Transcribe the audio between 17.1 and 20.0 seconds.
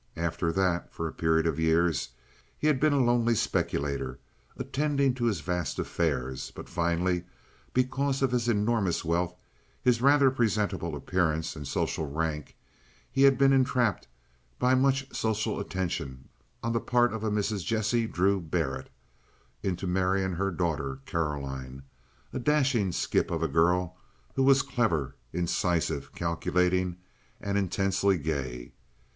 of a Mrs. Jessie Drew Barrett into